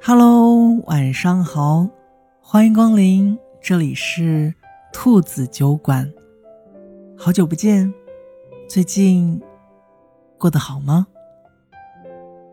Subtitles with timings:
[0.00, 1.88] Hello，晚上好，
[2.40, 4.54] 欢迎光临，这里是
[4.92, 6.08] 兔子酒馆。
[7.18, 7.92] 好久不见，
[8.68, 9.42] 最近
[10.38, 11.08] 过得好吗？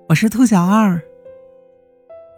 [0.09, 0.99] 我是兔小二。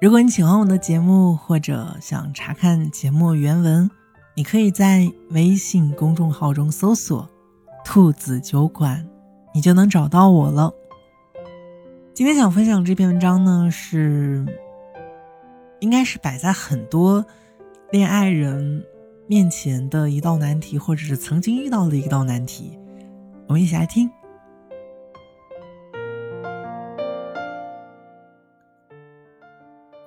[0.02, 3.90] 如果你喜欢我的节目，或者想查看节目原文，
[4.36, 7.30] 你可以在微信公众号中搜索
[7.86, 9.08] “兔子酒馆”，
[9.56, 10.74] 你就能找到我了。
[12.16, 14.46] 今天想分享这篇文章呢，是
[15.80, 17.26] 应该是摆在很多
[17.90, 18.86] 恋爱人
[19.26, 22.78] 面前的一道难题，或者是曾经遇到的一道难题。
[23.48, 24.08] 我们一起来听。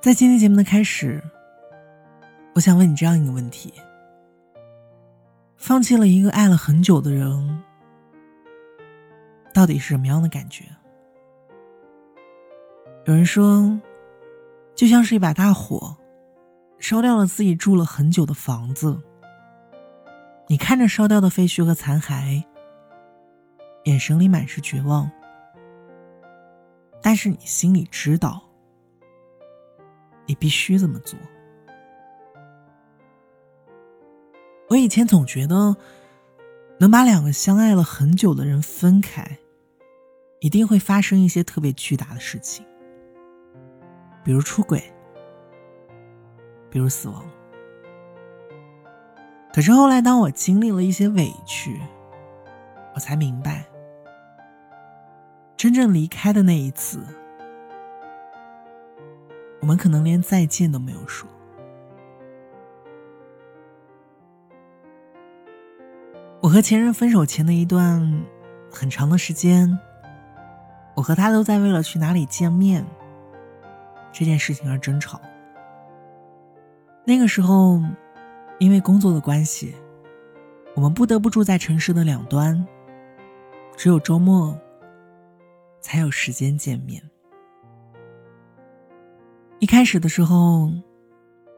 [0.00, 1.20] 在今天节目的开始，
[2.54, 3.74] 我想问你这样一个问题：
[5.56, 7.64] 放弃了一个爱了很久的人，
[9.52, 10.66] 到底是什么样的感觉？
[13.06, 13.80] 有人说，
[14.74, 15.96] 就像是一把大火，
[16.80, 19.00] 烧掉了自己住了很久的房子。
[20.48, 22.42] 你看着烧掉的废墟和残骸，
[23.84, 25.08] 眼神里满是绝望。
[27.00, 28.42] 但是你心里知道，
[30.26, 31.16] 你必须这么做。
[34.68, 35.76] 我以前总觉得，
[36.80, 39.38] 能把两个相爱了很久的人分开，
[40.40, 42.66] 一定会发生一些特别巨大的事情。
[44.26, 44.82] 比如出轨，
[46.68, 47.24] 比如死亡。
[49.54, 51.80] 可是后来，当我经历了一些委屈，
[52.92, 53.64] 我才明白，
[55.56, 57.06] 真正离开的那一次，
[59.60, 61.30] 我们可能连再见都没有说。
[66.40, 68.24] 我和前任分手前的一段
[68.72, 69.78] 很长的时间，
[70.96, 72.84] 我和他都在为了去哪里见面。
[74.18, 75.20] 这件事情而争吵。
[77.04, 77.78] 那个时候，
[78.58, 79.74] 因为工作的关系，
[80.74, 82.66] 我们不得不住在城市的两端，
[83.76, 84.58] 只有周末
[85.82, 87.02] 才有时间见面。
[89.58, 90.70] 一开始的时候，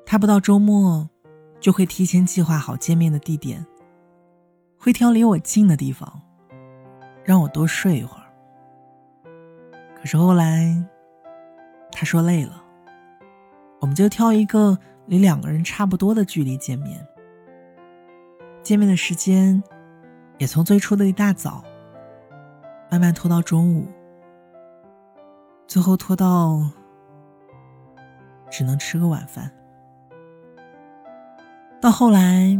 [0.05, 1.09] 他不到周末
[1.61, 3.65] 就会提前计划好见面的地点，
[4.77, 6.21] 会挑离我近的地方，
[7.23, 8.27] 让我多睡一会儿。
[9.95, 10.85] 可是后来。
[11.91, 12.63] 他说累了，
[13.81, 17.05] 我们就挑一个离两个人差不多的距离见面。
[18.63, 19.63] 见面的时间
[20.37, 21.65] 也从最初的一大早，
[22.91, 23.89] 慢慢拖到中午，
[25.67, 26.61] 最后拖到
[28.51, 29.51] 只能吃个晚饭。
[31.81, 32.57] 到后来，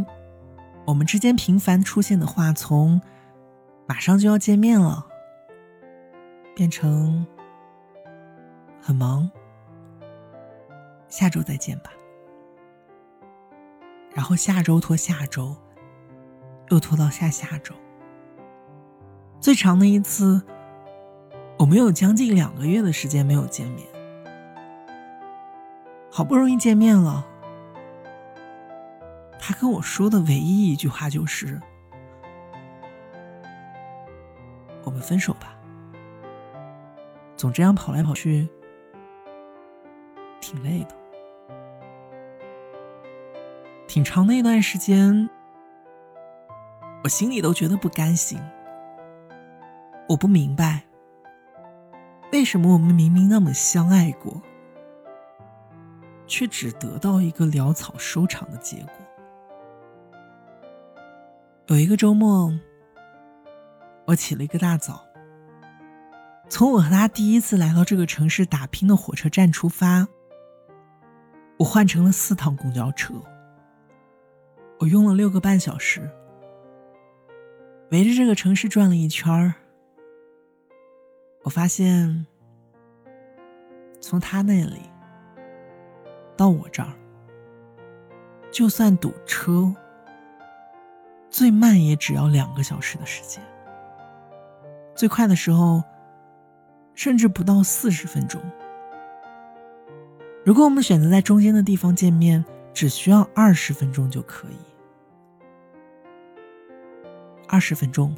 [0.85, 2.99] 我们之间频繁出现的话，从
[3.87, 5.05] 马上就要见面了，
[6.55, 7.25] 变成。
[8.81, 9.29] 很忙，
[11.07, 11.91] 下周再见吧。
[14.13, 15.55] 然后下周拖下周，
[16.69, 17.75] 又拖到下下周。
[19.39, 20.41] 最长的一次，
[21.57, 23.87] 我们有将近两个月的时间没有见面。
[26.11, 27.25] 好不容易见面了，
[29.39, 31.61] 他跟我说的唯一一句话就是
[34.83, 35.55] ：“我们分手吧。”
[37.37, 38.49] 总这样跑来跑去。
[40.49, 40.95] 挺累的，
[43.87, 45.29] 挺长的一段时间，
[47.03, 48.41] 我心里都觉得不甘心。
[50.07, 50.81] 我不明白，
[52.31, 54.41] 为什么我们明明那么相爱过，
[56.25, 58.93] 却只得到一个潦草收场的结果。
[61.67, 62.51] 有一个周末，
[64.05, 65.05] 我起了一个大早，
[66.49, 70.07] 从我和他第一次来到这个城市打拼的火车站出发。
[71.59, 73.13] 我换成了四趟公交车，
[74.79, 76.09] 我用了六个半小时，
[77.91, 79.53] 围着这个城市转了一圈儿。
[81.43, 82.25] 我发现，
[83.99, 84.79] 从他那里
[86.37, 86.93] 到我这儿，
[88.49, 89.75] 就算堵车，
[91.29, 93.43] 最慢也只要两个小时的时间，
[94.95, 95.83] 最快的时候，
[96.93, 98.41] 甚至不到四十分钟。
[100.49, 102.43] 如果我们选择在中间的地方见面，
[102.73, 104.57] 只需要二十分钟就可以。
[107.47, 108.15] 二十分钟，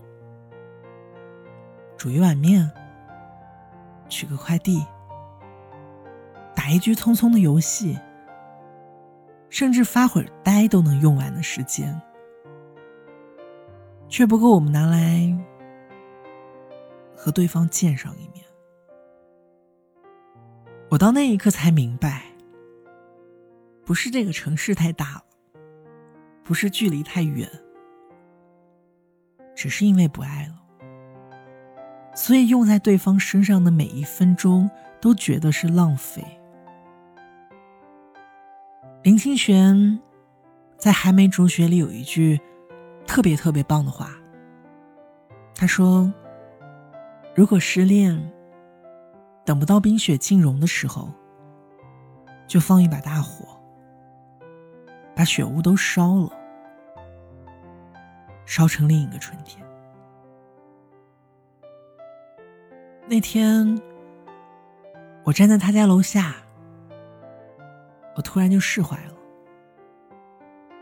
[1.98, 2.72] 煮一碗面，
[4.07, 4.81] 取个快递，
[6.56, 8.00] 打一局匆匆的游戏，
[9.50, 12.01] 甚至发会儿呆都能用完的时间，
[14.07, 15.38] 却不够我们拿来
[17.13, 18.40] 和对方见上一面。
[20.91, 22.23] 我到那一刻才明白，
[23.85, 25.23] 不是这个城市太大了，
[26.43, 27.49] 不是距离太远，
[29.55, 30.55] 只是因为不爱了。
[32.13, 36.21] 所以用在对方身上的每一分钟都觉得是浪费。
[39.03, 39.97] 林清玄
[40.77, 42.37] 在《寒梅煮雪》里有一句
[43.07, 44.11] 特别特别棒的话，
[45.55, 46.13] 他说
[47.33, 48.21] ：“如果失恋，
[49.43, 51.09] 等不到冰雪尽融的时候，
[52.47, 53.45] 就放一把大火，
[55.15, 56.31] 把雪屋都烧了，
[58.45, 59.65] 烧成另一个春天。”
[63.09, 63.81] 那天，
[65.23, 66.35] 我站在他家楼下，
[68.15, 69.13] 我突然就释怀了。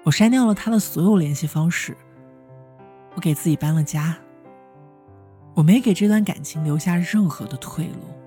[0.03, 1.97] 我删掉了他的所有联系方式，
[3.15, 4.15] 我给自己搬了家，
[5.55, 8.18] 我没给这段感情留下任何的退路。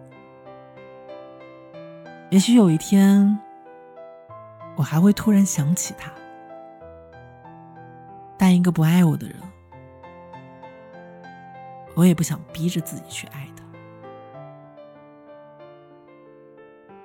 [2.33, 3.39] 也许有一天，
[4.75, 6.11] 我还会突然想起他，
[8.39, 9.37] 但一个不爱我的人，
[11.95, 13.63] 我也不想逼着自己去爱他。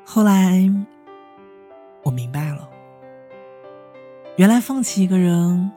[0.05, 0.63] 后来，
[2.03, 2.69] 我明白了，
[4.37, 5.69] 原来放弃一个人，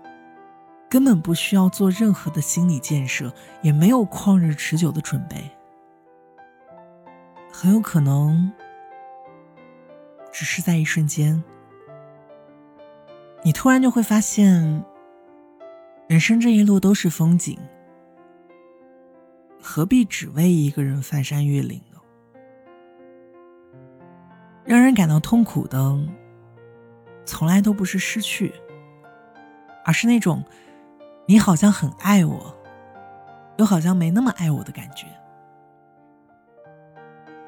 [0.89, 3.33] 根本不需要做任何的心理建设，
[3.63, 5.51] 也没有旷日持久的准备，
[7.53, 8.53] 很有可能，
[10.41, 11.45] 只是在一瞬间，
[13.43, 14.83] 你突然就会发现，
[16.09, 17.59] 人生这一路都是风景，
[19.61, 22.01] 何必只为一个人翻山越岭呢？
[24.65, 25.79] 让人感到痛苦的，
[27.27, 28.55] 从来都不是失去，
[29.85, 30.43] 而是那种
[31.27, 32.57] 你好像很爱我，
[33.59, 35.07] 又好像没那么爱我的感觉。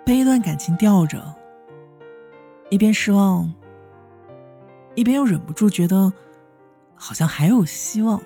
[0.04, 1.34] 被一段感情吊着，
[2.72, 3.52] 一边失望，
[4.94, 6.10] 一边又忍不住觉得
[6.94, 8.18] 好像还有希望。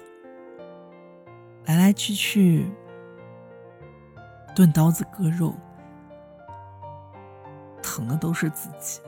[1.64, 2.64] 来来去去，
[4.54, 5.52] 钝刀子割肉。
[7.82, 9.00] 疼的都是自己，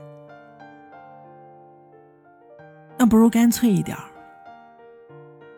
[2.96, 3.96] 那不如干脆一点，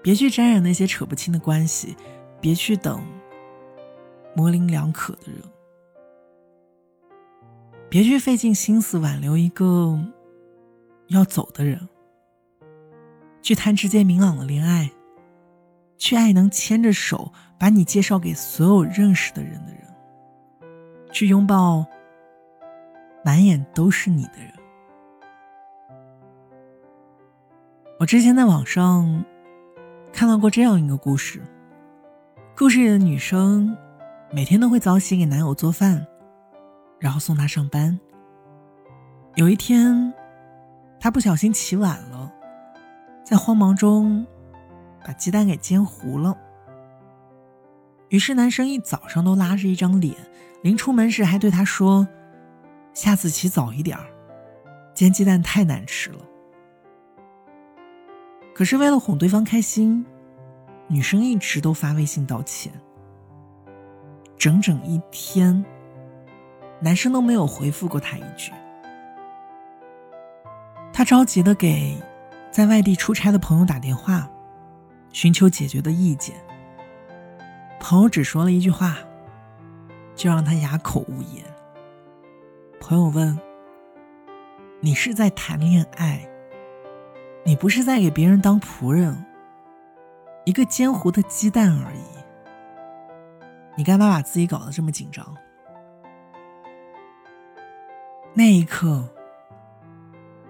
[0.03, 1.97] 别去沾染那些扯不清的关系，
[2.39, 3.03] 别去等
[4.35, 5.41] 模棱两可的人，
[7.91, 9.99] 别去费尽心思挽留一个
[11.09, 11.89] 要走的人，
[13.43, 14.89] 去谈直接明朗的恋爱，
[15.99, 19.83] 去爱能牵着手把你介绍给所有认识的人的人，
[21.13, 21.85] 去拥抱。
[23.23, 24.51] 满眼都是你的人。
[27.99, 29.23] 我之前在网上
[30.11, 31.43] 看到过这样一个故事：
[32.57, 33.77] 故事里的女生
[34.33, 36.07] 每天都会早起给男友做饭，
[37.01, 37.99] 然后送他上班。
[39.35, 40.15] 有一天，
[41.01, 42.33] 他不小心起晚了，
[43.25, 44.25] 在慌忙中
[45.05, 46.37] 把鸡蛋给煎糊了。
[48.11, 50.15] 于是男生一早上都拉着一张脸，
[50.63, 52.07] 临出门时还对他说。
[52.93, 53.97] 下次起早一点，
[54.95, 56.19] 煎鸡蛋太难吃了。
[58.53, 60.05] 可是为了哄对方开心，
[60.89, 62.73] 女生一直都发微信道歉。
[64.37, 65.65] 整整一天，
[66.81, 68.53] 男生都没有回复过她一句。
[70.93, 71.97] 他着急的给
[72.51, 74.29] 在外地出差的朋友打电话，
[75.13, 76.37] 寻求解决的意见。
[77.79, 78.99] 朋友只说了一句话，
[80.15, 81.43] 就让他哑口无言。
[82.79, 83.39] 朋友问
[84.81, 86.29] ：“你是在谈恋爱？
[87.45, 89.25] 你不是在给别人当仆人？
[90.45, 92.05] 一个煎糊的鸡蛋而已，
[93.77, 95.25] 你干嘛把自己搞得这么紧张？”
[98.33, 99.09] 那一刻，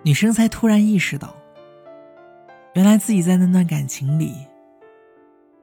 [0.02, 1.34] 女生才突然意识到，
[2.75, 4.34] 原来自己在那段感情里，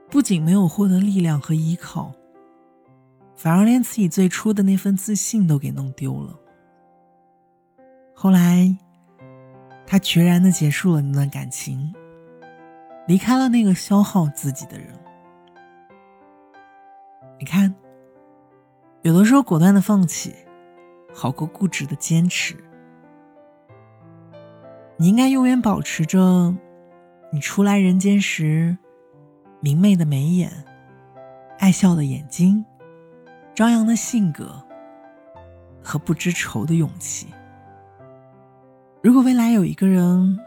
[0.09, 2.11] 不仅没有获得力量和依靠，
[3.35, 6.35] 反而连自己最初的那份自信都给弄丢了。
[8.15, 8.75] 后来，
[9.85, 11.93] 他决然的结束了那段感情，
[13.05, 14.87] 离开了那个消耗自己的人。
[17.39, 17.73] 你看，
[19.03, 20.33] 有的时候果断的放弃，
[21.13, 22.55] 好过固执的坚持。
[24.97, 26.55] 你应该永远保持着
[27.31, 28.77] 你初来人间时
[29.59, 30.51] 明媚的眉眼、
[31.59, 32.65] 爱笑的眼睛、
[33.53, 34.63] 张扬的性格
[35.83, 37.27] 和不知愁的勇气。
[39.03, 40.37] 如果未来有一个人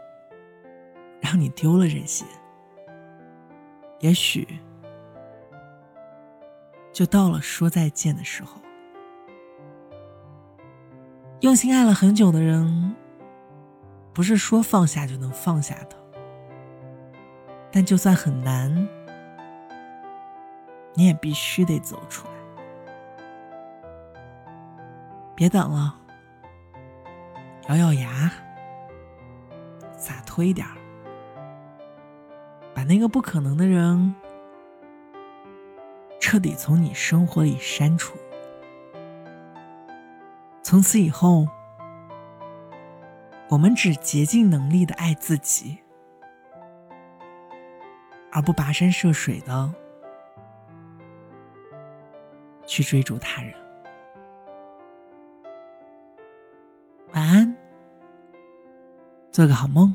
[1.21, 2.25] 让你丢了这些，
[4.01, 4.47] 也许
[6.91, 8.61] 就到了说再见的时候。
[11.41, 12.95] 用心爱了很久的人，
[14.13, 15.97] 不是说放下就能放下的。
[17.71, 18.87] 但就算很难，
[20.93, 22.33] 你也必须得走出来。
[25.33, 25.95] 别等了，
[27.69, 28.31] 咬咬牙，
[29.97, 30.67] 洒脱一点，
[32.71, 34.13] 把那个不可能的人
[36.19, 38.15] 彻底从你生活里删除。
[40.71, 41.45] 从此以后，
[43.49, 45.77] 我们只竭尽能力的爱自己，
[48.31, 49.69] 而不跋山涉水的
[52.65, 53.53] 去追逐他人。
[57.11, 57.53] 晚安，
[59.29, 59.93] 做个好梦。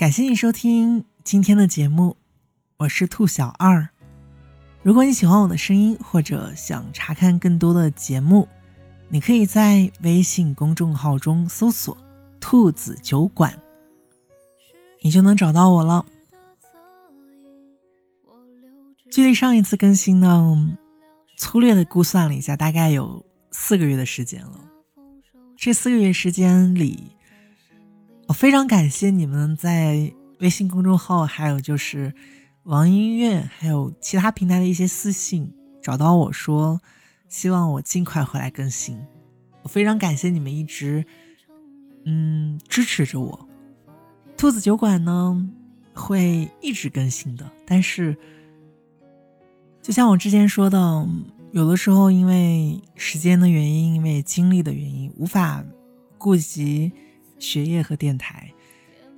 [0.00, 2.16] 感谢你收听今天的节目，
[2.78, 3.86] 我是兔小二。
[4.82, 8.48] 如果你喜欢我的声音，或者想查看更多的节目，
[9.10, 11.94] 你可以在微信公众号中搜索
[12.40, 13.60] “兔子酒馆”，
[15.04, 16.06] 你就能找到我了。
[19.10, 20.78] 距离上一次更新呢，
[21.36, 24.64] 粗略的估算了一下，大概有四个月的时间了。
[25.58, 27.12] 这四个月时间里，
[28.30, 32.14] 我非常感谢你们在微信公众号，还有就是
[32.62, 36.80] 网易音乐，还有其他平台的一些私信找到我说，
[37.28, 38.96] 希望我尽快回来更新。
[39.62, 41.04] 我非常感谢你们一直
[42.04, 43.48] 嗯支持着我。
[44.36, 45.50] 兔子酒馆呢
[45.92, 48.16] 会一直更新的，但是
[49.82, 51.04] 就像我之前说的，
[51.50, 55.64] 有的时候因为时间的原因，因为精力的原因，无法
[56.16, 56.92] 顾及。
[57.40, 58.52] 学业和电台，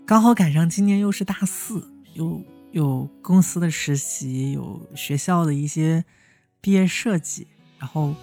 [0.07, 6.05] 刚好赶上今年又是大四，有有公司的实习，有学校的一些
[6.61, 7.49] 毕业设计，
[7.79, 8.15] 然后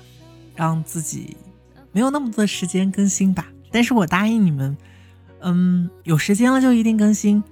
[0.56, 1.38] 让自己
[1.92, 3.52] 没有那么多时间更新吧。
[3.72, 4.76] 但是我答应你们，
[5.42, 7.44] 嗯，有时间了就一定更新。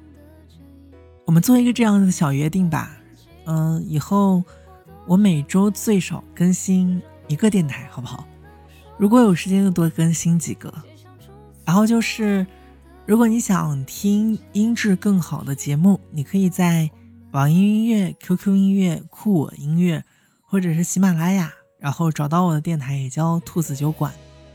[1.26, 2.98] 我们做一个这样的小约定吧，
[3.46, 4.42] 嗯，以后
[5.06, 8.26] 我每周最少更新一个电台，好不好？
[8.98, 10.74] 如果有时间就多更新几个。
[11.68, 12.48] 然后就是，
[13.06, 16.90] 如果你想听音质更好的节目，你可以在
[17.34, 20.02] 网易音乐、QQ 音乐、酷我音乐，
[20.42, 24.14] 或者是喜马拉雅，然后找到我的电台，也叫兔子酒馆，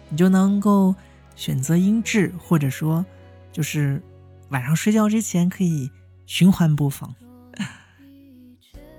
[0.09, 0.95] 你就能够
[1.37, 3.05] 选择音质，或者说
[3.53, 4.03] 就是
[4.49, 5.91] 晚上睡觉之前可以
[6.25, 7.15] 循环播放。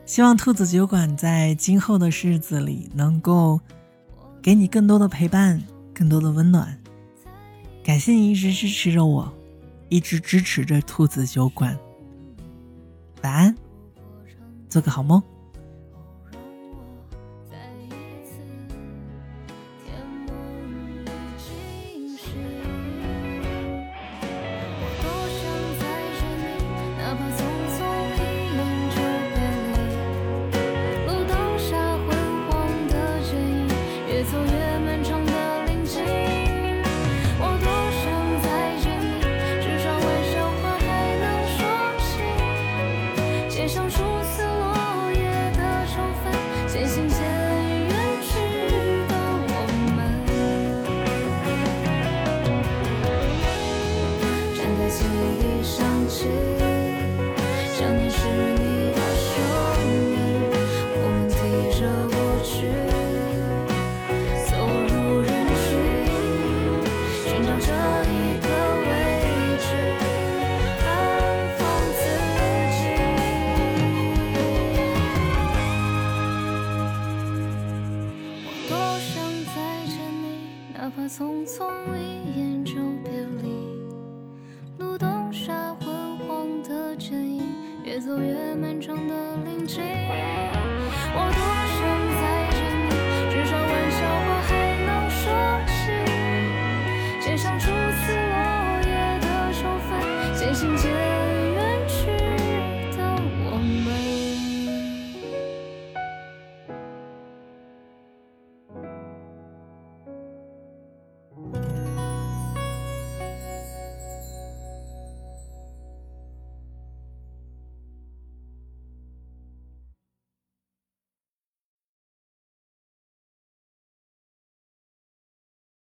[0.05, 3.59] 希望兔子酒馆在今后的日子里能够
[4.39, 5.63] 给你更多的陪伴，
[5.95, 6.77] 更多的温暖。
[7.83, 9.31] 感谢你一直支持着我，
[9.89, 11.77] 一直支持着兔子酒馆。
[13.21, 13.55] 晚安，
[14.69, 15.21] 做个好梦。